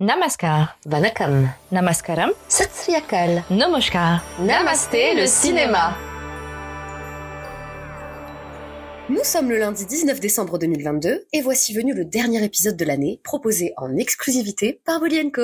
Namaskar, 0.00 0.76
Vanakam, 0.86 1.52
Namaskaram, 1.72 2.30
Satsriyakal, 2.46 3.42
Namaskar, 3.50 4.22
Namasté 4.38 5.12
le 5.16 5.26
cinéma. 5.26 5.96
Nous 9.08 9.24
sommes 9.24 9.50
le 9.50 9.58
lundi 9.58 9.86
19 9.86 10.20
décembre 10.20 10.56
2022 10.56 11.24
et 11.32 11.40
voici 11.40 11.74
venu 11.74 11.94
le 11.94 12.04
dernier 12.04 12.44
épisode 12.44 12.76
de 12.76 12.84
l'année 12.84 13.20
proposé 13.24 13.72
en 13.76 13.96
exclusivité 13.96 14.80
par 14.84 15.00
Bolly 15.00 15.32
Co. 15.32 15.42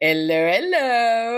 Hello, 0.00 0.32
hello 0.32 1.35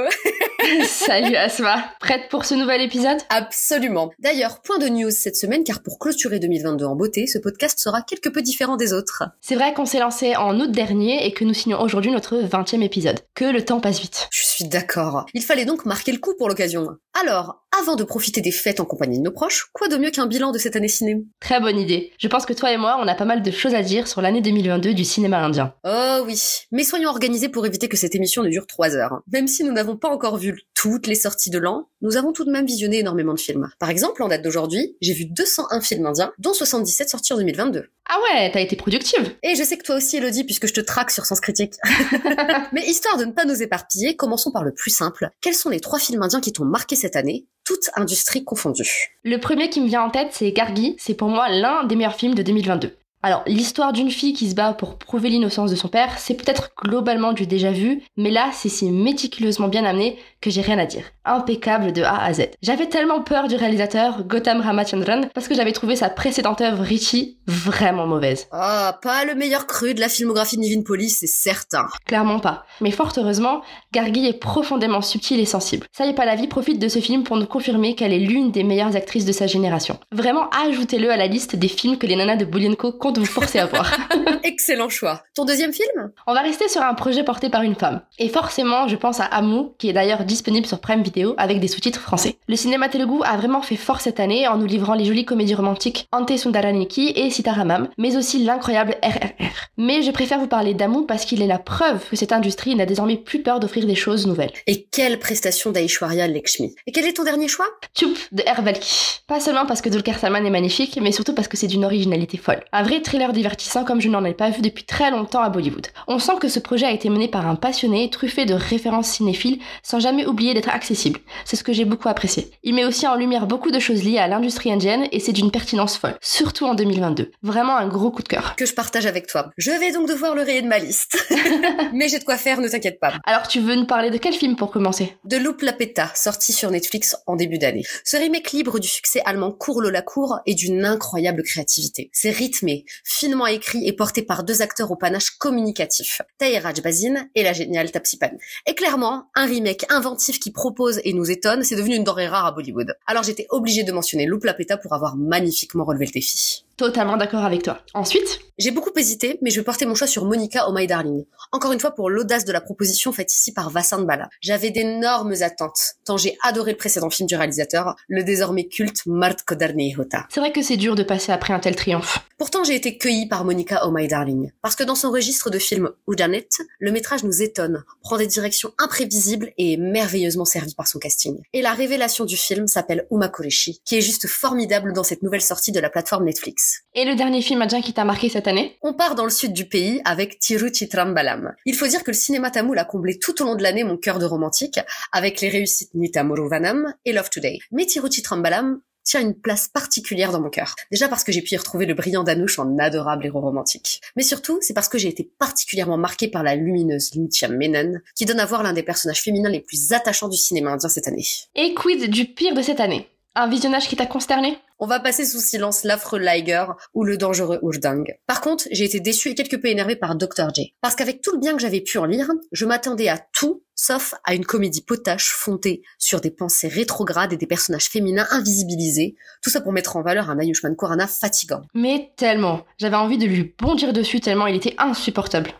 Salut 0.89 1.37
Asma, 1.37 1.85
prête 2.01 2.31
pour 2.31 2.47
ce 2.47 2.55
nouvel 2.55 2.81
épisode? 2.81 3.19
Absolument. 3.29 4.11
D'ailleurs, 4.19 4.63
point 4.63 4.79
de 4.79 4.89
news 4.89 5.11
cette 5.11 5.37
semaine 5.37 5.63
car 5.63 5.83
pour 5.83 5.99
clôturer 5.99 6.39
2022 6.39 6.87
en 6.87 6.97
beauté, 6.97 7.27
ce 7.27 7.39
podcast 7.39 7.79
sera 7.79 8.01
quelque 8.01 8.31
peu 8.31 8.41
différent 8.41 8.77
des 8.77 8.95
autres. 8.95 9.25
C'est 9.43 9.55
vrai 9.55 9.75
qu'on 9.75 9.85
s'est 9.85 9.99
lancé 9.99 10.35
en 10.35 10.59
août 10.59 10.73
dernier 10.73 11.27
et 11.27 11.33
que 11.33 11.45
nous 11.45 11.53
signons 11.53 11.81
aujourd'hui 11.81 12.11
notre 12.11 12.39
20e 12.39 12.83
épisode. 12.83 13.21
Que 13.35 13.45
le 13.45 13.65
temps 13.65 13.81
passe 13.81 14.01
vite. 14.01 14.29
Je 14.33 14.43
suis 14.43 14.65
d'accord. 14.65 15.27
Il 15.35 15.43
fallait 15.43 15.67
donc 15.67 15.85
marquer 15.85 16.13
le 16.13 16.19
coup 16.19 16.35
pour 16.39 16.49
l'occasion. 16.49 16.89
Alors, 17.21 17.65
avant 17.79 17.97
de 17.97 18.05
profiter 18.05 18.41
des 18.41 18.53
fêtes 18.53 18.81
en 18.81 18.85
compagnie 18.85 19.19
de 19.19 19.25
nos 19.25 19.33
proches, 19.33 19.67
quoi 19.73 19.89
de 19.89 19.97
mieux 19.97 20.11
qu'un 20.11 20.27
bilan 20.27 20.53
de 20.53 20.59
cette 20.59 20.77
année 20.77 20.89
ciné? 20.89 21.23
Très 21.41 21.61
bonne 21.61 21.79
idée. 21.79 22.13
Je 22.19 22.29
pense 22.29 22.47
que 22.47 22.53
toi 22.53 22.73
et 22.73 22.77
moi, 22.77 22.99
on 23.01 23.09
a 23.09 23.15
pas 23.15 23.25
mal 23.25 23.43
de 23.43 23.51
choses 23.51 23.75
à 23.75 23.83
dire 23.83 24.07
sur 24.07 24.23
l'année 24.23 24.41
2022 24.41 24.95
du 24.95 25.05
cinéma 25.05 25.39
indien. 25.39 25.75
Oh 25.85 26.23
oui, 26.25 26.41
mais 26.71 26.85
soyons 26.85 27.11
organisés 27.11 27.49
pour 27.49 27.67
éviter 27.67 27.89
que 27.89 27.97
cette 27.97 28.15
émission 28.15 28.43
ne 28.43 28.49
dure 28.49 28.67
3 28.67 28.97
heures. 28.97 29.21
Même 29.33 29.49
si 29.49 29.65
nous 29.65 29.73
n'avons 29.73 29.97
pas 29.97 30.09
encore 30.09 30.39
vu 30.39 30.61
toutes 30.79 31.09
les 31.09 31.17
sorties 31.17 31.51
de 31.51 31.59
l'an, 31.59 31.89
nous 32.03 32.17
avons 32.17 32.33
tout 32.33 32.45
de 32.45 32.53
même 32.53 32.65
visionné 32.65 33.01
énormément 33.01 33.35
de 33.35 33.41
films. 33.41 33.69
Par 33.81 33.91
exemple, 33.91 34.23
en 34.23 34.29
date 34.29 34.43
d'aujourd'hui, 34.43 34.97
j'ai 35.01 35.13
vu 35.13 35.25
201 35.25 35.81
films 35.81 36.07
indiens, 36.07 36.31
dont 36.39 36.53
77 36.53 37.09
sortis 37.09 37.33
en 37.33 37.37
2022. 37.39 37.89
Ah 38.09 38.17
ouais, 38.23 38.53
t'as 38.53 38.61
été 38.61 38.77
productive 38.77 39.35
Et 39.43 39.57
je 39.57 39.65
sais 39.65 39.77
que 39.77 39.83
toi 39.83 39.97
aussi, 39.97 40.19
Elodie, 40.19 40.45
puisque 40.45 40.69
je 40.69 40.75
te 40.75 40.81
traque 40.81 41.11
sur 41.11 41.27
Sens 41.27 41.41
Critique. 41.41 41.75
Mais 42.73 42.87
histoire 42.87 43.17
de 43.17 43.25
ne 43.25 43.33
pas 43.33 43.45
nous 43.45 43.61
éparpiller, 43.61 44.15
commençons 44.15 44.53
par 44.53 44.63
le 44.63 44.73
plus 44.73 44.93
simple. 44.93 45.31
Quels 45.41 45.55
sont 45.55 45.69
les 45.69 45.81
trois 45.81 45.99
films 45.99 46.23
indiens 46.23 46.41
qui 46.41 46.53
t'ont 46.53 46.65
marqué 46.65 46.95
cette 46.95 47.17
année 47.17 47.49
toute 47.69 47.91
industrie 47.97 48.45
confondue. 48.45 49.19
Le 49.25 49.37
premier 49.37 49.69
qui 49.69 49.83
me 49.83 49.89
vient 49.89 50.01
en 50.01 50.09
tête, 50.09 50.29
c'est 50.33 50.53
Gargi. 50.53 50.97
C'est 50.99 51.13
pour 51.13 51.29
moi 51.29 51.51
l'un 51.51 51.85
des 51.85 51.97
meilleurs 51.97 52.15
films 52.15 52.35
de 52.35 52.43
2022. 52.43 52.97
Alors, 53.23 53.43
l'histoire 53.47 53.93
d'une 53.93 54.13
fille 54.13 54.33
qui 54.33 54.49
se 54.49 54.55
bat 54.55 54.73
pour 54.73 54.97
prouver 54.97 55.29
l'innocence 55.29 55.71
de 55.71 55.77
son 55.77 55.89
père, 55.89 56.19
c'est 56.19 56.35
peut-être 56.35 56.71
globalement 56.85 57.33
du 57.33 57.47
déjà 57.49 57.73
vu, 57.73 58.03
mais 58.17 58.31
là, 58.31 58.51
c'est 58.53 58.69
si 58.69 58.91
méticuleusement 58.91 59.67
bien 59.67 59.85
amené 59.85 60.19
que 60.41 60.51
j'ai 60.51 60.61
rien 60.61 60.79
à 60.79 60.87
dire. 60.87 61.05
Impeccable 61.29 61.93
de 61.93 62.03
A 62.03 62.25
à 62.25 62.33
Z. 62.33 62.49
J'avais 62.63 62.89
tellement 62.89 63.23
peur 63.23 63.49
du 63.49 63.55
réalisateur 63.55 64.25
Gautam 64.25 64.61
Ramachandran 64.61 65.23
parce 65.35 65.47
que 65.47 65.55
j'avais 65.55 65.73
trouvé 65.73 65.95
sa 65.95 66.09
précédente 66.09 66.61
œuvre 66.61 66.83
Richie 66.83 67.39
vraiment 67.47 68.07
mauvaise. 68.07 68.47
Ah, 68.51 68.99
pas 69.03 69.25
le 69.25 69.35
meilleur 69.35 69.67
cru 69.67 69.95
de 69.95 70.01
la 70.01 70.09
filmographie 70.09 70.57
de 70.57 70.63
Nivin 70.63 70.83
Police, 70.83 71.19
c'est 71.21 71.27
certain. 71.27 71.87
Clairement 72.07 72.41
pas. 72.41 72.65
Mais 72.81 72.91
fort 72.91 73.13
heureusement, 73.17 73.63
Gargi 73.93 74.27
est 74.27 74.39
profondément 74.39 75.03
subtile 75.03 75.41
et 75.41 75.45
sensible. 75.45 75.87
Ça 75.97 76.07
y 76.07 76.11
est 76.11 76.15
pas 76.15 76.25
la 76.25 76.35
vie 76.35 76.49
profite 76.49 76.79
de 76.79 76.89
ce 76.89 76.99
film 76.99 77.25
pour 77.25 77.37
nous 77.37 77.47
confirmer 77.47 77.95
qu'elle 77.95 78.13
est 78.13 78.19
l'une 78.19 78.51
des 78.51 78.65
meilleures 78.65 78.97
actrices 78.97 79.25
de 79.25 79.33
sa 79.33 79.47
génération. 79.47 79.99
Vraiment, 80.13 80.49
ajoutez-le 80.51 81.11
à 81.11 81.17
la 81.17 81.27
liste 81.27 81.57
des 81.57 81.69
films 81.69 81.99
que 81.99 82.07
les 82.07 82.17
nanas 82.17 82.37
de 82.37 82.45
Boulienko 82.45 82.93
comptent 82.93 83.19
vous 83.19 83.25
forcer 83.25 83.59
à 83.59 83.67
voir. 83.67 83.93
Excellent 84.45 84.89
choix. 84.89 85.23
Ton 85.35 85.45
deuxième 85.45 85.73
film? 85.73 86.13
On 86.27 86.35
va 86.35 86.41
rester 86.41 86.69
sur 86.69 86.83
un 86.83 86.95
projet 86.95 87.25
porté 87.25 87.51
par 87.51 87.63
une 87.63 87.75
femme. 87.75 88.01
Et 88.19 88.29
forcément, 88.29 88.89
je 88.89 88.97
pense 88.97 89.21
à 89.21 89.25
Amu, 89.25 89.69
qui 89.79 89.89
est 89.89 89.93
d'ailleurs 89.93 90.25
disponible 90.25 90.67
sur 90.67 90.81
Prime 90.81 91.03
Video 91.03 91.18
avec 91.37 91.61
des 91.61 91.69
sous-titres 91.69 92.01
français. 92.01 92.37
Le 92.49 92.57
cinéma 92.57 92.89
telugu 92.89 93.23
a 93.25 93.37
vraiment 93.37 93.63
fait 93.63 93.77
fort 93.77 94.01
cette 94.01 94.21
année 94.21 94.49
en 94.49 94.57
nous 94.57 94.67
livrant 94.67 94.95
les 94.95 95.05
jolies 95.05 95.25
comédies 95.25 95.55
romantiques 95.55 96.07
Ante 96.13 96.37
Sundaraniki 96.37 97.13
et 97.17 97.31
Sitaramam, 97.31 97.89
mais 97.99 98.17
aussi 98.17 98.45
l'incroyable 98.45 98.97
RRR. 99.03 99.69
Mais 99.77 100.03
je 100.03 100.11
préfère 100.11 100.39
vous 100.39 100.47
parler 100.47 100.75
d'Amu 100.75 101.07
parce 101.07 101.25
qu'il 101.25 101.43
est 101.43 101.47
la 101.47 101.59
preuve 101.59 102.09
que 102.09 102.17
cette 102.17 102.33
industrie 102.33 102.75
n'a 102.75 102.87
désormais 102.87 103.17
plus 103.17 103.43
peur 103.43 103.61
d'offrir 103.61 103.87
des 103.87 103.95
choses 103.95 104.27
nouvelles. 104.27 104.53
Et 104.67 104.85
quelle 104.85 105.19
prestation 105.19 105.71
d'Aishwarya 105.71 106.27
Lakshmi. 106.29 106.75
Et 106.87 106.93
quel 106.93 107.07
est 107.07 107.15
ton 107.15 107.25
dernier 107.25 107.49
choix? 107.49 107.67
Tchoup 107.95 108.17
de 108.33 108.43
Hervalki. 108.47 109.21
Pas 109.27 109.41
seulement 109.41 109.67
parce 109.67 109.83
que 109.83 109.89
Dulkar 109.89 110.19
Salman 110.19 110.45
est 110.45 110.51
magnifique, 110.51 110.99
mais 111.01 111.13
surtout 111.13 111.35
parce 111.35 111.49
que 111.49 111.57
c'est 111.57 111.67
d'une 111.67 111.85
originalité 111.85 112.37
folle. 112.37 112.65
Un 112.73 112.83
vrai 112.83 113.01
thriller 113.01 113.33
divertissant 113.33 113.85
comme 113.85 114.01
je 114.01 114.09
n'en 114.09 114.25
ai 114.25 114.35
pas 114.35 114.51
vu 114.51 114.63
depuis 114.63 114.85
très 114.85 115.11
longtemps 115.11 115.43
à 115.43 115.49
Bollywood. 115.49 115.87
On 116.07 116.19
sent 116.19 116.37
que 116.41 116.49
ce 116.49 116.59
projet 116.59 116.87
a 116.87 116.93
été 116.93 117.09
mené 117.11 117.29
par 117.29 117.47
un 117.47 117.55
passionné, 117.55 118.11
truffé 118.11 118.47
de 118.47 118.55
références 118.55 119.09
cinéphiles, 119.09 119.59
sans 119.83 120.01
jamais 120.01 120.27
oublier 120.27 120.55
d'être 120.55 120.69
accessible. 120.69 121.08
C'est 121.45 121.57
ce 121.57 121.65
que 121.65 121.73
j'ai 121.73 121.85
beaucoup 121.85 122.09
apprécié. 122.09 122.51
Il 122.63 122.75
met 122.75 122.85
aussi 122.85 123.07
en 123.07 123.17
lumière 123.17 123.47
beaucoup 123.47 123.71
de 123.71 123.79
choses 123.79 124.05
liées 124.05 124.19
à 124.19 124.29
l'industrie 124.29 124.73
indienne 124.73 125.09
et 125.11 125.21
c'est 125.21 125.33
d'une 125.33 125.51
pertinence 125.51 125.97
folle, 125.97 126.17
surtout 126.21 126.67
en 126.67 126.75
2022. 126.75 127.31
Vraiment 127.43 127.77
un 127.77 127.89
gros 127.89 128.11
coup 128.11 128.23
de 128.23 128.29
cœur. 128.29 128.55
Que 128.57 128.67
je 128.67 128.75
partage 128.75 129.07
avec 129.07 129.27
toi. 129.27 129.51
Je 129.57 129.71
vais 129.71 129.93
donc 129.93 130.07
devoir 130.07 130.35
le 130.35 130.43
rayer 130.43 130.63
de 130.63 130.69
ma 130.69 130.79
liste. 130.79 131.19
mais 131.93 132.09
j'ai 132.09 132.19
de 132.19 132.25
quoi 132.25 132.37
faire, 132.37 132.61
ne 132.61 132.69
t'inquiète 132.69 133.01
pas. 133.01 133.15
Alors 133.25 133.49
tu 133.49 133.61
veux 133.61 133.75
nous 133.75 133.87
parler 133.87 134.11
de 134.11 134.19
quel 134.19 134.35
film 134.35 134.57
pour 134.57 134.71
commencer? 134.71 135.17
De 135.25 135.37
Loup 135.37 135.57
Lapeta, 135.63 136.13
sorti 136.15 136.53
sur 136.53 136.71
Netflix 136.71 137.17
en 137.27 137.37
début 137.37 137.59
d'année. 137.59 137.85
Ce 138.05 138.17
remake 138.17 138.53
libre 138.53 138.79
du 138.79 138.89
succès 138.89 139.23
allemand 139.25 139.53
Cours 139.53 139.79
la 139.89 140.03
cour 140.03 140.41
est 140.47 140.55
d'une 140.55 140.85
incroyable 140.85 141.43
créativité. 141.43 142.11
C'est 142.13 142.31
rythmé, 142.31 142.85
finement 143.05 143.47
écrit 143.47 143.87
et 143.87 143.93
porté 143.93 144.23
par 144.23 144.45
deux 144.45 144.63
acteurs 144.63 144.91
au 144.91 144.97
panache 144.97 145.31
communicatif, 145.31 146.23
Tahiraj 146.39 146.83
Bazin 146.83 147.27
et 147.35 147.43
la 147.43 147.53
géniale 147.53 147.91
Tapsi 147.91 148.19
Pannu. 148.19 148.39
Et 148.67 148.75
clairement, 148.75 149.29
un 149.35 149.47
remake 149.47 149.87
inventif 149.91 150.41
qui 150.41 150.51
propose 150.51 150.98
et 151.05 151.13
nous 151.13 151.31
étonne, 151.31 151.65
c'est 151.65 151.77
devenu 151.77 151.97
une 151.97 152.05
denrée 152.05 152.29
rare 152.29 152.47
à 152.47 152.53
Bollywood. 152.53 152.97
Alors 153.07 153.23
j'étais 153.23 153.47
obligée 153.51 153.85
de 153.85 153.93
mentionner 153.93 154.27
Loup 154.27 154.41
Lapeta 154.45 154.77
pour 154.77 154.93
avoir 154.93 155.17
magnifiquement 155.17 155.85
relevé 155.85 156.07
le 156.07 156.13
défi. 156.13 156.65
Totalement 156.79 157.17
d'accord 157.17 157.45
avec 157.45 157.65
toi. 157.65 157.81
Ensuite 157.93 158.39
J'ai 158.57 158.71
beaucoup 158.71 158.93
hésité, 158.97 159.41
mais 159.43 159.51
je 159.51 159.59
vais 159.59 159.65
porter 159.65 159.85
mon 159.85 159.97
choix 159.97 160.07
sur 160.07 160.25
Monica 160.25 160.67
Oh 160.69 160.73
My 160.73 160.87
Darling. 160.87 161.25
Encore 161.51 161.73
une 161.73 161.81
fois 161.81 161.91
pour 161.91 162.09
l'audace 162.09 162.45
de 162.45 162.53
la 162.53 162.61
proposition 162.61 163.11
faite 163.11 163.35
ici 163.35 163.53
par 163.53 163.69
Vasant 163.71 164.03
Bala. 164.03 164.29
J'avais 164.41 164.71
d'énormes 164.71 165.35
attentes, 165.41 165.95
tant 166.05 166.17
j'ai 166.17 166.39
adoré 166.41 166.71
le 166.71 166.77
précédent 166.77 167.11
film 167.11 167.27
du 167.27 167.35
réalisateur, 167.35 167.97
le 168.07 168.23
désormais 168.23 168.69
culte 168.69 169.07
Mart 169.07 169.43
Kodarni 169.45 169.97
Hota. 169.97 170.29
C'est 170.33 170.39
vrai 170.39 170.53
que 170.53 170.63
c'est 170.63 170.77
dur 170.77 170.95
de 170.95 171.03
passer 171.03 171.33
après 171.33 171.53
un 171.53 171.59
tel 171.59 171.75
triomphe. 171.75 172.21
Pourtant 172.39 172.63
j'ai 172.63 172.77
été 172.77 172.97
cueillie 172.97 173.27
par 173.27 173.45
Monica 173.45 173.83
Oh 173.85 173.91
My 173.91 174.07
Darling, 174.07 174.53
parce 174.63 174.77
que 174.77 174.85
dans 174.85 174.95
son 174.95 175.11
registre 175.11 175.51
de 175.51 175.59
film 175.59 175.91
Udanet, 176.07 176.49
le 176.79 176.93
métrage 176.93 177.25
nous 177.25 177.43
étonne, 177.43 177.83
prend 178.03 178.19
des 178.19 178.29
directions 178.29 178.73
imprévisibles 178.79 179.53
et 179.59 179.73
est 179.73 179.77
merveilleusement 179.79 180.45
servi 180.45 180.77
par 180.77 180.87
son 180.87 181.01
casting. 181.01 181.41
Et 181.53 181.63
la 181.63 181.73
révélation 181.73 182.25
du 182.25 182.37
film 182.37 182.69
s'appelle 182.69 183.09
Uma 183.11 183.29
Koreshi, 183.29 183.81
qui 183.85 183.97
est 183.97 184.01
juste 184.01 184.29
formidable 184.29 184.93
dans 184.93 185.03
cette 185.03 185.23
nouvelle 185.25 185.43
sortie 185.43 185.73
de 185.73 185.81
la 185.81 185.91
plateforme 185.91 186.25
Netflix. 186.25 186.68
Et 186.95 187.05
le 187.05 187.15
dernier 187.15 187.43
film 187.43 187.63
indien 187.63 187.81
qui 187.81 187.93
t'a 187.93 188.05
marqué 188.05 188.29
cette 188.29 188.49
année? 188.49 188.77
On 188.83 188.95
part 188.95 189.15
dans 189.15 189.25
le 189.25 189.31
sud 189.31 189.53
du 189.53 189.67
pays 189.67 190.01
avec 190.05 190.39
Tiruchitrambalam. 190.39 191.55
Il 191.67 191.75
faut 191.75 191.87
dire 191.87 192.05
que 192.05 192.11
le 192.11 192.17
cinéma 192.17 192.51
tamoul 192.51 192.79
a 192.79 192.85
comblé 192.85 193.19
tout 193.19 193.41
au 193.43 193.45
long 193.45 193.55
de 193.55 193.63
l'année 193.63 193.85
mon 193.85 193.97
cœur 193.97 194.19
de 194.19 194.25
romantique 194.25 194.81
avec 195.13 195.41
les 195.41 195.49
réussites 195.49 195.95
Nitamuruvanam 195.95 196.95
et 197.05 197.13
Love 197.13 197.31
Today. 197.31 197.59
Mais 197.71 197.87
Tiruchitrambalam 197.87 198.81
tient 199.09 199.21
une 199.21 199.35
place 199.35 199.69
particulière 199.69 200.33
dans 200.33 200.41
mon 200.41 200.51
cœur. 200.51 200.75
Déjà 200.91 201.09
parce 201.09 201.25
que 201.25 201.33
j'ai 201.33 201.41
pu 201.41 201.55
y 201.55 201.57
retrouver 201.57 201.87
le 201.87 201.95
brillant 201.95 202.25
Danush 202.25 202.59
en 202.59 202.77
adorable 202.79 203.25
héros 203.25 203.41
romantique. 203.41 204.01
Mais 204.17 204.23
surtout, 204.23 204.59
c'est 204.61 204.75
parce 204.75 204.89
que 204.89 204.99
j'ai 204.99 205.09
été 205.09 205.31
particulièrement 205.39 205.97
marquée 205.97 206.29
par 206.29 206.43
la 206.43 206.55
lumineuse 206.55 207.15
Nitya 207.15 207.49
Menon, 207.49 208.01
qui 208.15 208.27
donne 208.27 208.41
à 208.41 208.45
voir 208.45 208.63
l'un 208.63 208.75
des 208.75 208.83
personnages 208.83 209.23
féminins 209.23 209.49
les 209.49 209.61
plus 209.61 209.93
attachants 209.93 210.29
du 210.29 210.37
cinéma 210.37 210.73
indien 210.73 210.91
cette 210.91 211.09
année. 211.09 211.25
Et 211.55 211.73
quid 211.75 212.11
du 212.11 212.27
pire 212.27 212.55
de 212.55 212.61
cette 212.61 212.81
année 212.81 213.09
Un 213.35 213.49
visionnage 213.49 213.89
qui 213.89 213.97
t'a 213.97 214.07
consterné? 214.07 214.59
On 214.79 214.87
va 214.87 215.01
passer 215.01 215.25
sous 215.25 215.41
silence 215.41 215.85
l'affreux 215.85 216.19
Liger 216.19 216.65
ou 216.95 217.05
le 217.05 217.17
dangereux 217.17 217.59
Urdang. 217.63 218.05
Par 218.27 218.41
contre, 218.41 218.65
j'ai 218.71 218.85
été 218.85 219.01
déçue 219.01 219.31
et 219.31 219.35
quelque 219.35 219.57
peu 219.57 219.69
énervée 219.69 219.97
par 219.97 220.17
Dr. 220.17 220.55
J. 220.55 220.75
Parce 220.81 220.95
qu'avec 220.95 221.21
tout 221.23 221.33
le 221.33 221.39
bien 221.39 221.55
que 221.55 221.61
j'avais 221.61 221.81
pu 221.81 221.99
en 221.99 222.05
lire, 222.05 222.31
je 222.53 222.67
m'attendais 222.67 223.09
à 223.09 223.19
tout 223.19 223.63
sauf 223.79 224.15
à 224.25 224.35
une 224.35 224.45
comédie 224.45 224.83
potache 224.83 225.33
fondée 225.33 225.83
sur 225.99 226.21
des 226.21 226.31
pensées 226.31 226.69
rétrogrades 226.69 227.33
et 227.33 227.37
des 227.37 227.47
personnages 227.47 227.89
féminins 227.89 228.27
invisibilisés, 228.31 229.15
tout 229.41 229.51
ça 229.51 229.61
pour 229.61 229.73
mettre 229.73 229.97
en 229.97 230.03
valeur 230.03 230.31
un 230.31 230.39
Ayushman 230.39 230.77
Khurrana 230.77 231.07
fatigant. 231.07 231.63
Mais 231.75 232.13
tellement, 232.17 232.67
j'avais 232.77 232.97
envie 232.97 233.19
de 233.19 233.27
lui 233.27 233.55
bondir 233.59 233.93
dessus 233.93 234.21
tellement 234.21 234.49
il 234.49 234.57
était 234.57 234.75
insupportable. 234.79 235.53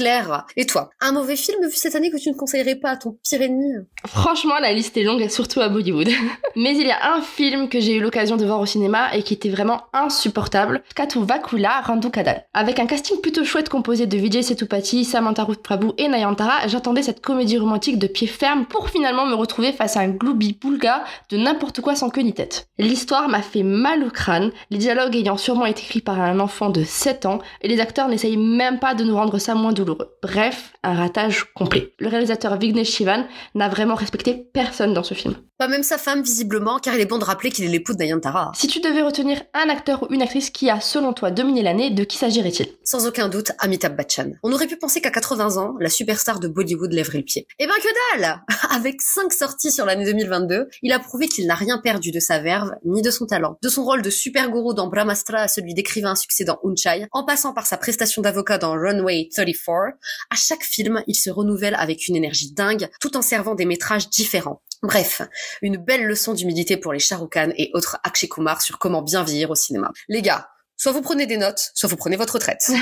Clair. 0.00 0.46
Et 0.56 0.64
toi, 0.64 0.88
un 1.02 1.12
mauvais 1.12 1.36
film 1.36 1.62
vu 1.62 1.76
cette 1.76 1.94
année 1.94 2.10
que 2.10 2.16
tu 2.16 2.30
ne 2.30 2.34
conseillerais 2.34 2.76
pas 2.76 2.92
à 2.92 2.96
ton 2.96 3.18
pire 3.22 3.42
ennemi? 3.42 3.84
Franchement, 4.06 4.54
la 4.58 4.72
liste 4.72 4.96
est 4.96 5.02
longue, 5.02 5.28
surtout 5.28 5.60
à 5.60 5.68
Bollywood. 5.68 6.08
Mais 6.56 6.74
il 6.74 6.86
y 6.86 6.90
a 6.90 7.12
un 7.12 7.20
film 7.20 7.68
que 7.68 7.80
j'ai 7.80 7.96
eu 7.96 8.00
l'occasion 8.00 8.38
de 8.38 8.46
voir 8.46 8.60
au 8.60 8.64
cinéma 8.64 9.14
et 9.14 9.22
qui 9.22 9.34
était 9.34 9.50
vraiment 9.50 9.82
insupportable, 9.92 10.82
Katu 10.94 11.22
Vakula 11.22 11.82
Randu 11.82 12.08
Kadal. 12.08 12.46
Avec 12.54 12.78
un 12.78 12.86
casting 12.86 13.20
plutôt 13.20 13.44
chouette 13.44 13.68
composé 13.68 14.06
de 14.06 14.16
Vijay 14.16 14.40
Sethupathi, 14.40 15.04
Samantha 15.04 15.44
Ruth 15.44 15.62
Prabhu 15.62 15.88
et 15.98 16.08
Nayantara, 16.08 16.66
j'attendais 16.66 17.02
cette 17.02 17.20
comédie 17.20 17.58
romantique 17.58 17.98
de 17.98 18.06
pied 18.06 18.26
ferme 18.26 18.64
pour 18.64 18.88
finalement 18.88 19.26
me 19.26 19.34
retrouver 19.34 19.72
face 19.72 19.98
à 19.98 20.00
un 20.00 20.08
gloubi 20.08 20.56
boulga 20.58 21.04
de 21.28 21.36
n'importe 21.36 21.82
quoi 21.82 21.94
sans 21.94 22.08
queue 22.08 22.22
ni 22.22 22.32
tête. 22.32 22.68
L'histoire 22.78 23.28
m'a 23.28 23.42
fait 23.42 23.64
mal 23.64 24.02
au 24.02 24.08
crâne, 24.08 24.50
les 24.70 24.78
dialogues 24.78 25.16
ayant 25.16 25.36
sûrement 25.36 25.66
été 25.66 25.82
écrits 25.82 26.00
par 26.00 26.18
un 26.18 26.40
enfant 26.40 26.70
de 26.70 26.84
7 26.84 27.26
ans, 27.26 27.40
et 27.60 27.68
les 27.68 27.80
acteurs 27.80 28.08
n'essayent 28.08 28.38
même 28.38 28.78
pas 28.78 28.94
de 28.94 29.04
nous 29.04 29.14
rendre 29.14 29.36
ça 29.36 29.54
moins 29.54 29.74
douloureux. 29.90 30.16
Bref, 30.22 30.72
un 30.82 30.94
ratage 30.94 31.52
complet. 31.54 31.92
Le 31.98 32.08
réalisateur 32.08 32.56
Vignesh 32.58 32.90
Shivan 32.90 33.26
n'a 33.54 33.68
vraiment 33.68 33.94
respecté 33.94 34.46
personne 34.52 34.94
dans 34.94 35.02
ce 35.02 35.14
film. 35.14 35.36
Pas 35.58 35.68
même 35.68 35.82
sa 35.82 35.98
femme, 35.98 36.22
visiblement, 36.22 36.78
car 36.78 36.94
il 36.94 37.00
est 37.02 37.06
bon 37.06 37.18
de 37.18 37.24
rappeler 37.24 37.50
qu'il 37.50 37.66
est 37.66 37.68
l'époux 37.68 37.92
de 37.92 37.98
Nayantara. 37.98 38.50
Si 38.54 38.66
tu 38.66 38.80
devais 38.80 39.02
retenir 39.02 39.42
un 39.52 39.68
acteur 39.68 40.02
ou 40.02 40.06
une 40.10 40.22
actrice 40.22 40.48
qui 40.48 40.70
a, 40.70 40.80
selon 40.80 41.12
toi, 41.12 41.30
dominé 41.30 41.62
l'année, 41.62 41.90
de 41.90 42.02
qui 42.02 42.16
s'agirait-il? 42.16 42.66
Sans 42.82 43.06
aucun 43.06 43.28
doute, 43.28 43.52
Amitabh 43.58 43.94
Bachchan. 43.94 44.30
On 44.42 44.52
aurait 44.52 44.66
pu 44.66 44.78
penser 44.78 45.02
qu'à 45.02 45.10
80 45.10 45.58
ans, 45.58 45.74
la 45.78 45.90
superstar 45.90 46.40
de 46.40 46.48
Bollywood 46.48 46.92
lèverait 46.92 47.18
le 47.18 47.24
pied. 47.24 47.46
Eh 47.58 47.66
ben 47.66 47.74
que 47.74 48.18
dalle 48.18 48.40
Avec 48.72 49.02
5 49.02 49.32
sorties 49.32 49.72
sur 49.72 49.84
l'année 49.84 50.04
2022, 50.04 50.68
il 50.82 50.92
a 50.92 51.00
prouvé 51.00 51.26
qu'il 51.26 51.44
n'a 51.48 51.56
rien 51.56 51.78
perdu 51.78 52.12
de 52.12 52.20
sa 52.20 52.38
verve, 52.38 52.70
ni 52.84 53.02
de 53.02 53.10
son 53.10 53.26
talent. 53.26 53.58
De 53.64 53.68
son 53.68 53.82
rôle 53.82 54.00
de 54.00 54.10
super 54.10 54.48
gourou 54.48 54.74
dans 54.74 54.86
Brahmastra 54.86 55.38
à 55.38 55.48
celui 55.48 55.74
d'écrivain 55.74 56.14
succès 56.14 56.44
dans 56.44 56.60
Unchai, 56.62 57.08
en 57.10 57.24
passant 57.24 57.52
par 57.52 57.66
sa 57.66 57.76
prestation 57.76 58.22
d'avocat 58.22 58.58
dans 58.58 58.74
Runway 58.74 59.28
34, 59.34 59.96
à 60.30 60.36
chaque 60.36 60.62
film, 60.62 61.02
il 61.08 61.16
se 61.16 61.30
renouvelle 61.30 61.74
avec 61.74 62.06
une 62.06 62.14
énergie 62.14 62.52
dingue, 62.52 62.88
tout 63.00 63.16
en 63.16 63.22
servant 63.22 63.56
des 63.56 63.64
métrages 63.64 64.08
différents. 64.08 64.62
Bref, 64.84 65.22
une 65.62 65.76
belle 65.76 66.04
leçon 66.04 66.32
d'humilité 66.32 66.76
pour 66.76 66.92
les 66.92 67.00
Shahrukh 67.00 67.38
et 67.56 67.72
autres 67.74 67.98
Akshay 68.04 68.28
Kumar 68.28 68.62
sur 68.62 68.78
comment 68.78 69.02
bien 69.02 69.24
vieillir 69.24 69.50
au 69.50 69.56
cinéma. 69.56 69.90
Les 70.08 70.22
gars, 70.22 70.48
soit 70.76 70.92
vous 70.92 71.02
prenez 71.02 71.26
des 71.26 71.38
notes, 71.38 71.72
soit 71.74 71.88
vous 71.88 71.96
prenez 71.96 72.16
votre 72.16 72.34
retraite. 72.34 72.70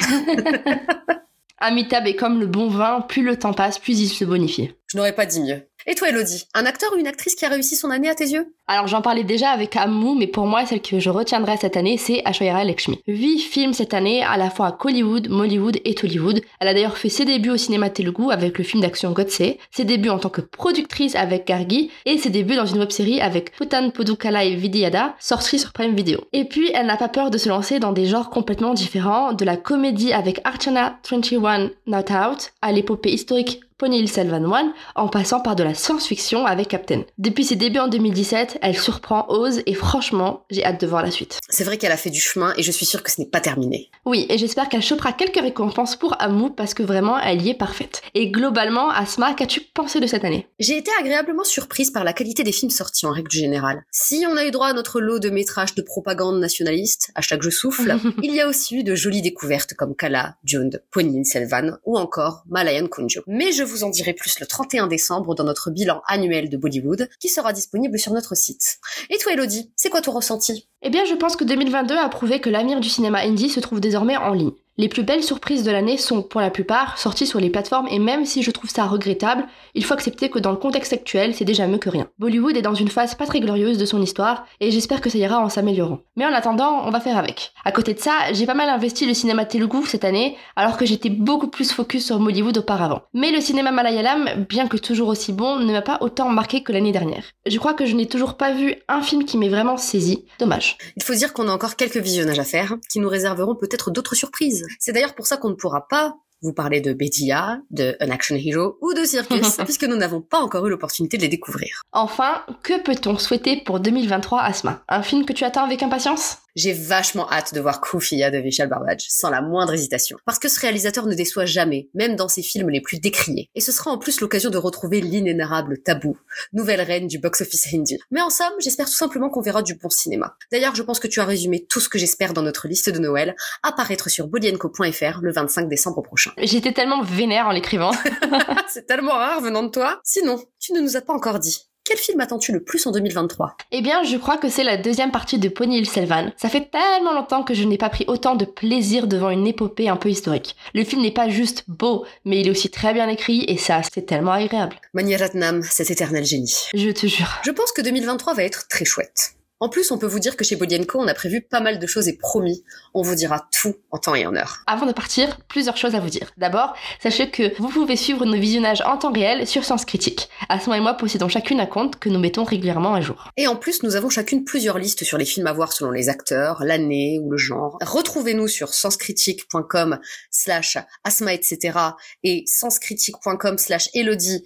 Amitabh 1.60 2.06
est 2.06 2.14
comme 2.14 2.38
le 2.38 2.46
bon 2.46 2.68
vin, 2.68 3.00
plus 3.00 3.24
le 3.24 3.36
temps 3.36 3.52
passe, 3.52 3.78
plus 3.78 3.98
il 3.98 4.08
se 4.08 4.24
bonifie. 4.24 4.70
Je 4.86 4.96
n'aurais 4.96 5.14
pas 5.14 5.26
dit 5.26 5.40
mieux. 5.40 5.62
Et 5.90 5.94
toi, 5.94 6.10
Elodie, 6.10 6.44
un 6.52 6.66
acteur 6.66 6.92
ou 6.94 6.98
une 6.98 7.06
actrice 7.06 7.34
qui 7.34 7.46
a 7.46 7.48
réussi 7.48 7.74
son 7.74 7.88
année 7.88 8.10
à 8.10 8.14
tes 8.14 8.26
yeux? 8.26 8.52
Alors 8.66 8.86
j'en 8.88 9.00
parlais 9.00 9.24
déjà 9.24 9.48
avec 9.48 9.74
Amu, 9.74 10.18
mais 10.18 10.26
pour 10.26 10.46
moi, 10.46 10.66
celle 10.66 10.82
que 10.82 11.00
je 11.00 11.08
retiendrai 11.08 11.56
cette 11.56 11.78
année, 11.78 11.96
c'est 11.96 12.20
Aishwarya 12.26 12.62
Lakshmi. 12.62 13.00
Huit 13.06 13.38
films 13.38 13.72
cette 13.72 13.94
année, 13.94 14.22
à 14.22 14.36
la 14.36 14.50
fois 14.50 14.66
à 14.66 14.78
Hollywood, 14.84 15.30
Mollywood 15.30 15.78
et 15.86 15.94
Tollywood. 15.94 16.42
Elle 16.60 16.68
a 16.68 16.74
d'ailleurs 16.74 16.98
fait 16.98 17.08
ses 17.08 17.24
débuts 17.24 17.48
au 17.48 17.56
cinéma 17.56 17.88
telugu 17.88 18.30
avec 18.30 18.58
le 18.58 18.64
film 18.64 18.82
d'action 18.82 19.12
Godse, 19.12 19.54
ses 19.70 19.84
débuts 19.86 20.10
en 20.10 20.18
tant 20.18 20.28
que 20.28 20.42
productrice 20.42 21.16
avec 21.16 21.46
Gargi, 21.46 21.90
et 22.04 22.18
ses 22.18 22.28
débuts 22.28 22.56
dans 22.56 22.66
une 22.66 22.80
web-série 22.80 23.22
avec 23.22 23.52
Putan 23.52 23.88
Pudukalai 23.88 24.56
Vidiyada, 24.56 25.14
sortie 25.18 25.58
sur 25.58 25.72
Prime 25.72 25.94
Video. 25.94 26.20
Et 26.34 26.44
puis, 26.44 26.70
elle 26.74 26.84
n'a 26.84 26.98
pas 26.98 27.08
peur 27.08 27.30
de 27.30 27.38
se 27.38 27.48
lancer 27.48 27.78
dans 27.78 27.92
des 27.92 28.04
genres 28.04 28.28
complètement 28.28 28.74
différents, 28.74 29.32
de 29.32 29.44
la 29.46 29.56
comédie 29.56 30.12
avec 30.12 30.42
Archana 30.44 30.98
21 31.10 31.70
Not 31.86 32.12
Out, 32.12 32.52
à 32.60 32.72
l'épopée 32.72 33.12
historique 33.12 33.62
Pony 33.78 34.08
Selvan 34.08 34.44
One, 34.44 34.72
en 34.96 35.06
passant 35.06 35.40
par 35.40 35.54
de 35.54 35.62
la 35.62 35.72
science-fiction 35.78 36.46
avec 36.46 36.68
Captain. 36.68 37.04
Depuis 37.18 37.44
ses 37.44 37.56
débuts 37.56 37.78
en 37.78 37.88
2017, 37.88 38.58
elle 38.62 38.76
surprend, 38.76 39.26
ose 39.28 39.62
et 39.66 39.74
franchement, 39.74 40.44
j'ai 40.50 40.64
hâte 40.64 40.80
de 40.80 40.86
voir 40.86 41.02
la 41.02 41.10
suite. 41.10 41.38
C'est 41.48 41.64
vrai 41.64 41.78
qu'elle 41.78 41.92
a 41.92 41.96
fait 41.96 42.10
du 42.10 42.20
chemin 42.20 42.52
et 42.56 42.62
je 42.62 42.70
suis 42.70 42.86
sûre 42.86 43.02
que 43.02 43.10
ce 43.10 43.20
n'est 43.20 43.26
pas 43.26 43.40
terminé. 43.40 43.90
Oui, 44.04 44.26
et 44.28 44.38
j'espère 44.38 44.68
qu'elle 44.68 44.82
chopera 44.82 45.12
quelques 45.12 45.40
récompenses 45.40 45.96
pour 45.96 46.20
Amu 46.20 46.50
parce 46.54 46.74
que 46.74 46.82
vraiment, 46.82 47.18
elle 47.18 47.42
y 47.42 47.50
est 47.50 47.54
parfaite. 47.54 48.02
Et 48.14 48.30
globalement, 48.30 48.90
Asma, 48.90 49.34
qu'as-tu 49.34 49.60
pensé 49.60 50.00
de 50.00 50.06
cette 50.06 50.24
année? 50.24 50.48
J'ai 50.58 50.76
été 50.76 50.90
agréablement 50.98 51.44
surprise 51.44 51.90
par 51.90 52.04
la 52.04 52.12
qualité 52.12 52.42
des 52.42 52.52
films 52.52 52.70
sortis 52.70 53.06
en 53.06 53.12
règle 53.12 53.30
générale. 53.30 53.84
Si 53.90 54.24
on 54.28 54.36
a 54.36 54.44
eu 54.44 54.50
droit 54.50 54.68
à 54.68 54.72
notre 54.72 55.00
lot 55.00 55.18
de 55.18 55.30
métrages 55.30 55.74
de 55.74 55.82
propagande 55.82 56.40
nationaliste, 56.40 57.10
hashtag 57.14 57.42
je 57.42 57.50
souffle, 57.50 57.96
il 58.22 58.34
y 58.34 58.40
a 58.40 58.48
aussi 58.48 58.76
eu 58.76 58.84
de 58.84 58.94
jolies 58.94 59.22
découvertes 59.22 59.74
comme 59.74 59.94
Kala, 59.94 60.36
Jund, 60.44 60.82
Ponyin 60.90 61.24
Selvan 61.24 61.78
ou 61.84 61.96
encore 61.96 62.44
Malayan 62.48 62.86
Kunjo. 62.86 63.22
Mais 63.26 63.52
je 63.52 63.62
vous 63.62 63.84
en 63.84 63.90
dirai 63.90 64.12
plus 64.12 64.40
le 64.40 64.46
31 64.46 64.86
décembre 64.86 65.34
dans 65.34 65.44
notre 65.44 65.67
bilan 65.70 66.02
annuel 66.06 66.48
de 66.48 66.56
Bollywood 66.56 67.08
qui 67.20 67.28
sera 67.28 67.52
disponible 67.52 67.98
sur 67.98 68.12
notre 68.12 68.34
site. 68.34 68.78
Et 69.10 69.18
toi 69.18 69.32
Elodie, 69.32 69.72
c'est 69.76 69.90
quoi 69.90 70.00
ton 70.00 70.12
ressenti? 70.12 70.68
Eh 70.82 70.90
bien 70.90 71.04
je 71.04 71.14
pense 71.14 71.36
que 71.36 71.44
2022 71.44 71.96
a 71.96 72.08
prouvé 72.08 72.40
que 72.40 72.50
l'avenir 72.50 72.80
du 72.80 72.88
cinéma 72.88 73.20
indie 73.20 73.50
se 73.50 73.60
trouve 73.60 73.80
désormais 73.80 74.16
en 74.16 74.32
ligne. 74.32 74.52
Les 74.80 74.88
plus 74.88 75.02
belles 75.02 75.24
surprises 75.24 75.64
de 75.64 75.72
l'année 75.72 75.96
sont, 75.96 76.22
pour 76.22 76.40
la 76.40 76.50
plupart, 76.50 76.98
sorties 76.98 77.26
sur 77.26 77.40
les 77.40 77.50
plateformes 77.50 77.88
et 77.90 77.98
même 77.98 78.24
si 78.24 78.44
je 78.44 78.52
trouve 78.52 78.70
ça 78.70 78.84
regrettable, 78.84 79.44
il 79.74 79.84
faut 79.84 79.92
accepter 79.92 80.30
que 80.30 80.38
dans 80.38 80.52
le 80.52 80.56
contexte 80.56 80.92
actuel, 80.92 81.34
c'est 81.34 81.44
déjà 81.44 81.66
mieux 81.66 81.78
que 81.78 81.88
rien. 81.88 82.06
Bollywood 82.20 82.56
est 82.56 82.62
dans 82.62 82.76
une 82.76 82.88
phase 82.88 83.16
pas 83.16 83.26
très 83.26 83.40
glorieuse 83.40 83.76
de 83.76 83.84
son 83.84 84.00
histoire 84.00 84.46
et 84.60 84.70
j'espère 84.70 85.00
que 85.00 85.10
ça 85.10 85.18
ira 85.18 85.40
en 85.40 85.48
s'améliorant. 85.48 85.98
Mais 86.14 86.26
en 86.26 86.32
attendant, 86.32 86.86
on 86.86 86.90
va 86.92 87.00
faire 87.00 87.18
avec. 87.18 87.50
À 87.64 87.72
côté 87.72 87.92
de 87.92 87.98
ça, 87.98 88.32
j'ai 88.32 88.46
pas 88.46 88.54
mal 88.54 88.68
investi 88.68 89.04
le 89.04 89.14
cinéma 89.14 89.46
telugu 89.46 89.84
cette 89.84 90.04
année, 90.04 90.36
alors 90.54 90.76
que 90.76 90.86
j'étais 90.86 91.10
beaucoup 91.10 91.48
plus 91.48 91.72
focus 91.72 92.06
sur 92.06 92.20
Bollywood 92.20 92.58
auparavant. 92.58 93.02
Mais 93.14 93.32
le 93.32 93.40
cinéma 93.40 93.72
malayalam, 93.72 94.46
bien 94.48 94.68
que 94.68 94.76
toujours 94.76 95.08
aussi 95.08 95.32
bon, 95.32 95.58
ne 95.58 95.72
m'a 95.72 95.82
pas 95.82 95.98
autant 96.02 96.28
marqué 96.28 96.62
que 96.62 96.70
l'année 96.70 96.92
dernière. 96.92 97.24
Je 97.46 97.58
crois 97.58 97.74
que 97.74 97.84
je 97.84 97.96
n'ai 97.96 98.06
toujours 98.06 98.36
pas 98.36 98.52
vu 98.52 98.76
un 98.86 99.02
film 99.02 99.24
qui 99.24 99.38
m'ait 99.38 99.48
vraiment 99.48 99.76
saisi. 99.76 100.24
Dommage. 100.38 100.78
Il 100.96 101.02
faut 101.02 101.14
dire 101.14 101.32
qu'on 101.32 101.48
a 101.48 101.52
encore 101.52 101.74
quelques 101.74 101.96
visionnages 101.96 102.38
à 102.38 102.44
faire, 102.44 102.76
qui 102.88 103.00
nous 103.00 103.08
réserveront 103.08 103.56
peut-être 103.56 103.90
d'autres 103.90 104.14
surprises. 104.14 104.67
C'est 104.78 104.92
d'ailleurs 104.92 105.14
pour 105.14 105.26
ça 105.26 105.36
qu'on 105.36 105.50
ne 105.50 105.54
pourra 105.54 105.86
pas 105.88 106.16
vous 106.42 106.52
parler 106.52 106.80
de 106.80 106.92
Bedia, 106.92 107.60
de 107.70 107.96
An 108.00 108.10
Action 108.10 108.36
Hero 108.36 108.78
ou 108.80 108.94
de 108.94 109.04
Circus, 109.04 109.56
puisque 109.64 109.84
nous 109.84 109.96
n'avons 109.96 110.20
pas 110.20 110.38
encore 110.38 110.66
eu 110.66 110.70
l'opportunité 110.70 111.16
de 111.16 111.22
les 111.22 111.28
découvrir. 111.28 111.82
Enfin, 111.92 112.42
que 112.62 112.80
peut-on 112.80 113.18
souhaiter 113.18 113.62
pour 113.64 113.80
2023 113.80 114.40
Asma? 114.40 114.82
Un 114.88 115.02
film 115.02 115.24
que 115.24 115.32
tu 115.32 115.44
attends 115.44 115.64
avec 115.64 115.82
impatience? 115.82 116.38
J'ai 116.56 116.72
vachement 116.72 117.30
hâte 117.30 117.54
de 117.54 117.60
voir 117.60 117.80
Kufia 117.80 118.30
de 118.30 118.38
Vishal 118.38 118.68
Barbaj, 118.68 119.06
sans 119.08 119.30
la 119.30 119.40
moindre 119.40 119.74
hésitation. 119.74 120.18
Parce 120.24 120.38
que 120.38 120.48
ce 120.48 120.60
réalisateur 120.60 121.06
ne 121.06 121.14
déçoit 121.14 121.44
jamais, 121.44 121.88
même 121.94 122.16
dans 122.16 122.28
ses 122.28 122.42
films 122.42 122.70
les 122.70 122.80
plus 122.80 122.98
décriés. 122.98 123.50
Et 123.54 123.60
ce 123.60 123.72
sera 123.72 123.90
en 123.90 123.98
plus 123.98 124.20
l'occasion 124.20 124.50
de 124.50 124.58
retrouver 124.58 125.00
l'inénarrable 125.00 125.82
Tabou, 125.82 126.18
nouvelle 126.52 126.80
reine 126.80 127.06
du 127.06 127.18
box-office 127.18 127.72
hindi. 127.72 127.98
Mais 128.10 128.20
en 128.20 128.30
somme, 128.30 128.52
j'espère 128.58 128.86
tout 128.86 128.96
simplement 128.96 129.30
qu'on 129.30 129.40
verra 129.40 129.62
du 129.62 129.74
bon 129.74 129.90
cinéma. 129.90 130.36
D'ailleurs, 130.52 130.74
je 130.74 130.82
pense 130.82 131.00
que 131.00 131.08
tu 131.08 131.20
as 131.20 131.24
résumé 131.24 131.66
tout 131.68 131.80
ce 131.80 131.88
que 131.88 131.98
j'espère 131.98 132.32
dans 132.32 132.42
notre 132.42 132.68
liste 132.68 132.90
de 132.90 132.98
Noël, 132.98 133.34
apparaître 133.62 134.08
sur 134.08 134.28
bolienco.fr 134.28 135.20
le 135.22 135.32
25 135.32 135.68
décembre 135.68 136.02
prochain. 136.02 136.32
J'étais 136.38 136.72
tellement 136.72 137.02
vénère 137.02 137.46
en 137.46 137.52
l'écrivant. 137.52 137.92
C'est 138.68 138.86
tellement 138.86 139.12
rare 139.12 139.40
venant 139.40 139.62
de 139.62 139.70
toi. 139.70 140.00
Sinon, 140.04 140.42
tu 140.58 140.72
ne 140.72 140.80
nous 140.80 140.96
as 140.96 141.00
pas 141.00 141.12
encore 141.12 141.38
dit. 141.38 141.68
Quel 141.88 141.96
film 141.96 142.20
attends-tu 142.20 142.52
le 142.52 142.62
plus 142.62 142.86
en 142.86 142.92
2023 142.92 143.56
Eh 143.72 143.80
bien, 143.80 144.02
je 144.02 144.18
crois 144.18 144.36
que 144.36 144.50
c'est 144.50 144.62
la 144.62 144.76
deuxième 144.76 145.10
partie 145.10 145.38
de 145.38 145.48
Pony 145.48 145.78
Hill 145.78 145.88
Selvan. 145.88 146.30
Ça 146.36 146.50
fait 146.50 146.70
tellement 146.70 147.14
longtemps 147.14 147.42
que 147.42 147.54
je 147.54 147.64
n'ai 147.64 147.78
pas 147.78 147.88
pris 147.88 148.04
autant 148.08 148.36
de 148.36 148.44
plaisir 148.44 149.06
devant 149.06 149.30
une 149.30 149.46
épopée 149.46 149.88
un 149.88 149.96
peu 149.96 150.10
historique. 150.10 150.54
Le 150.74 150.84
film 150.84 151.00
n'est 151.00 151.10
pas 151.10 151.30
juste 151.30 151.64
beau, 151.66 152.04
mais 152.26 152.40
il 152.40 152.46
est 152.46 152.50
aussi 152.50 152.68
très 152.68 152.92
bien 152.92 153.08
écrit 153.08 153.46
et 153.48 153.56
ça, 153.56 153.80
c'est 153.90 154.04
tellement 154.04 154.32
agréable. 154.32 154.76
Maniratnam, 154.92 155.62
cet 155.62 155.90
éternel 155.90 156.26
génie. 156.26 156.54
Je 156.74 156.90
te 156.90 157.06
jure. 157.06 157.40
Je 157.42 157.52
pense 157.52 157.72
que 157.72 157.80
2023 157.80 158.34
va 158.34 158.42
être 158.42 158.68
très 158.68 158.84
chouette. 158.84 159.37
En 159.60 159.68
plus, 159.68 159.90
on 159.90 159.98
peut 159.98 160.06
vous 160.06 160.20
dire 160.20 160.36
que 160.36 160.44
chez 160.44 160.54
Bodienko, 160.54 161.00
on 161.00 161.08
a 161.08 161.14
prévu 161.14 161.40
pas 161.40 161.60
mal 161.60 161.80
de 161.80 161.86
choses 161.86 162.06
et 162.06 162.16
promis, 162.16 162.62
on 162.94 163.02
vous 163.02 163.16
dira 163.16 163.48
tout 163.60 163.74
en 163.90 163.98
temps 163.98 164.14
et 164.14 164.24
en 164.24 164.36
heure. 164.36 164.62
Avant 164.66 164.86
de 164.86 164.92
partir, 164.92 165.38
plusieurs 165.48 165.76
choses 165.76 165.96
à 165.96 166.00
vous 166.00 166.10
dire. 166.10 166.30
D'abord, 166.36 166.74
sachez 167.02 167.30
que 167.30 167.60
vous 167.60 167.68
pouvez 167.68 167.96
suivre 167.96 168.24
nos 168.24 168.38
visionnages 168.38 168.82
en 168.82 168.96
temps 168.98 169.12
réel 169.12 169.46
sur 169.48 169.64
Sens 169.64 169.84
Critique. 169.84 170.28
Asma 170.48 170.76
et 170.76 170.80
moi 170.80 170.94
possédons 170.94 171.28
chacune 171.28 171.58
un 171.58 171.66
compte 171.66 171.98
que 171.98 172.08
nous 172.08 172.20
mettons 172.20 172.44
régulièrement 172.44 172.94
à 172.94 173.00
jour. 173.00 173.30
Et 173.36 173.48
en 173.48 173.56
plus, 173.56 173.82
nous 173.82 173.96
avons 173.96 174.10
chacune 174.10 174.44
plusieurs 174.44 174.78
listes 174.78 175.02
sur 175.02 175.18
les 175.18 175.24
films 175.24 175.48
à 175.48 175.52
voir 175.52 175.72
selon 175.72 175.90
les 175.90 176.08
acteurs, 176.08 176.62
l'année 176.62 177.18
ou 177.20 177.30
le 177.30 177.36
genre. 177.36 177.78
Retrouvez-nous 177.80 178.46
sur 178.46 178.72
senscritique.com 178.72 179.98
slash 180.30 180.78
asma 181.02 181.34
etc. 181.34 181.78
et 182.22 182.44
senscritique.com 182.46 183.58
slash 183.58 183.88
elodie 183.94 184.44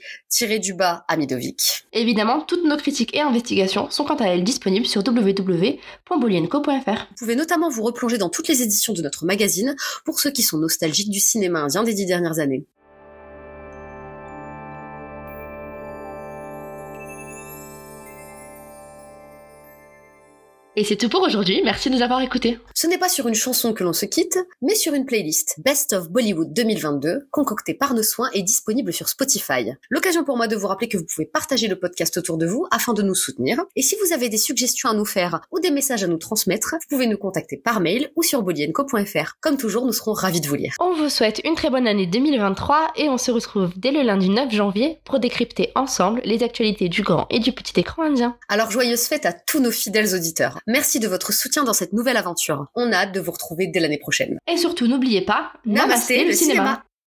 du 0.60 0.75
bas 0.75 1.05
Amidovic. 1.08 1.84
Évidemment, 1.93 2.41
toutes 2.41 2.65
nos 2.65 2.77
critiques 2.77 3.15
et 3.15 3.20
investigations 3.20 3.91
sont 3.91 4.05
quant 4.05 4.17
à 4.17 4.27
elles 4.27 4.43
disponibles 4.43 4.87
sur 4.87 5.02
Vous 7.11 7.17
pouvez 7.19 7.37
notamment 7.37 7.69
vous 7.69 7.82
replonger 7.82 8.19
dans 8.19 8.29
toutes 8.29 8.49
les 8.49 8.63
éditions 8.63 8.93
de 8.93 9.03
notre 9.03 9.25
magazine 9.25 9.77
pour 10.05 10.21
ceux 10.21 10.31
qui 10.31 10.43
sont 10.43 10.59
nostalgiques 10.59 11.11
du 11.11 11.21
cinéma 11.21 11.61
indien 11.61 11.82
des 11.82 11.94
dix 11.94 12.06
dernières 12.06 12.39
années. 12.39 12.67
Et 20.82 20.84
c'est 20.84 20.96
tout 20.96 21.08
pour 21.08 21.22
aujourd'hui, 21.22 21.62
merci 21.65 21.91
de 21.91 21.94
nous 21.94 22.03
avoir 22.03 22.20
écoutés. 22.22 22.58
Ce 22.74 22.89
n'est 22.89 22.98
pas 22.98 23.08
sur 23.08 23.29
une 23.29 23.36
chanson 23.36 23.72
que 23.72 23.84
l'on 23.84 23.93
se 23.93 24.05
quitte, 24.05 24.36
mais 24.62 24.74
sur 24.74 24.94
une 24.94 25.06
playlist 25.06 25.60
Best 25.65 25.93
of 25.93 26.10
Bollywood 26.10 26.53
2022, 26.53 27.29
concoctée 27.31 27.74
par 27.74 27.94
nos 27.94 28.03
soins 28.03 28.31
et 28.32 28.43
disponible 28.43 28.93
sur 28.93 29.08
Spotify. 29.08 29.74
L'occasion 29.91 30.24
pour 30.24 30.36
moi 30.36 30.48
de 30.48 30.56
vous 30.56 30.67
rappeler 30.67 30.89
que 30.89 30.98
vous 30.98 31.05
pouvez 31.05 31.24
partager 31.24 31.69
le 31.69 31.79
podcast 31.79 32.17
autour 32.17 32.36
de 32.36 32.46
vous 32.46 32.67
afin 32.72 32.94
de 32.94 33.03
nous 33.03 33.15
soutenir. 33.15 33.62
Et 33.77 33.82
si 33.82 33.94
vous 34.05 34.12
avez 34.12 34.29
des 34.29 34.39
suggestions 34.39 34.89
à 34.89 34.94
nous 34.94 35.05
faire 35.05 35.43
ou 35.53 35.60
des 35.60 35.70
messages 35.70 36.03
à 36.03 36.08
nous 36.08 36.17
transmettre, 36.17 36.72
vous 36.72 36.96
pouvez 36.96 37.06
nous 37.06 37.17
contacter 37.17 37.58
par 37.58 37.79
mail 37.79 38.10
ou 38.17 38.24
sur 38.24 38.43
bolienco.fr. 38.43 39.36
Comme 39.41 39.58
toujours, 39.58 39.86
nous 39.86 39.93
serons 39.93 40.15
ravis 40.15 40.41
de 40.41 40.48
vous 40.48 40.56
lire. 40.56 40.74
On 40.81 40.94
vous 40.94 41.10
souhaite 41.10 41.41
une 41.44 41.55
très 41.55 41.70
bonne 41.70 41.86
année 41.86 42.06
2023 42.06 42.94
et 42.96 43.08
on 43.08 43.19
se 43.19 43.31
retrouve 43.31 43.70
dès 43.77 43.93
le 43.93 44.03
lundi 44.03 44.31
9 44.31 44.51
janvier 44.51 44.98
pour 45.05 45.20
décrypter 45.20 45.70
ensemble 45.77 46.22
les 46.24 46.43
actualités 46.43 46.89
du 46.89 47.03
grand 47.03 47.29
et 47.31 47.39
du 47.39 47.53
petit 47.53 47.79
écran 47.79 48.03
indien. 48.03 48.36
Alors 48.48 48.72
joyeuse 48.72 49.06
fête 49.06 49.27
à 49.27 49.32
tous 49.32 49.60
nos 49.60 49.70
fidèles 49.70 50.12
auditeurs. 50.17 50.58
Merci 50.72 51.00
de 51.00 51.06
votre 51.06 51.34
soutien 51.34 51.64
dans 51.64 51.74
cette 51.74 51.93
nouvelle 51.93 52.17
aventure. 52.17 52.64
On 52.74 52.93
a 52.93 52.96
hâte 52.96 53.12
de 53.12 53.20
vous 53.20 53.31
retrouver 53.31 53.67
dès 53.67 53.79
l'année 53.79 53.98
prochaine. 53.98 54.38
Et 54.50 54.56
surtout, 54.56 54.86
n'oubliez 54.86 55.20
pas, 55.20 55.52
Namasté, 55.67 56.24
le 56.24 56.32
cinéma. 56.32 56.82